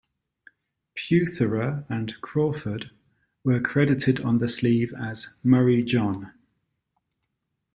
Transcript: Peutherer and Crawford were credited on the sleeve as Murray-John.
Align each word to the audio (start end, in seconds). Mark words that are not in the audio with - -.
Peutherer 0.95 1.85
and 1.87 2.19
Crawford 2.21 2.89
were 3.43 3.59
credited 3.59 4.19
on 4.19 4.39
the 4.39 4.47
sleeve 4.47 4.95
as 4.99 5.35
Murray-John. 5.43 6.33